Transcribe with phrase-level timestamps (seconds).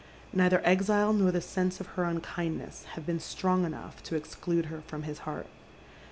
[0.33, 4.81] Neither exile nor the sense of her unkindness have been strong enough to exclude her
[4.81, 5.45] from his heart.